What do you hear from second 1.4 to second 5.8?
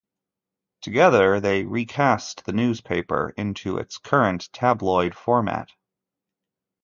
recast the newspaper into its current tabloid format.